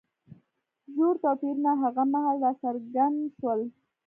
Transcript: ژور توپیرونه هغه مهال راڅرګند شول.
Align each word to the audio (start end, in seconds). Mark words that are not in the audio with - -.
ژور 0.93 1.15
توپیرونه 1.23 1.71
هغه 1.83 2.03
مهال 2.13 2.37
راڅرګند 2.43 3.17
شول. 3.37 3.61